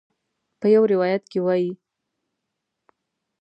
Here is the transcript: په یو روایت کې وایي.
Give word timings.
په 0.59 0.67
یو 0.75 0.83
روایت 0.93 1.23
کې 1.31 1.39
وایي. 1.45 1.71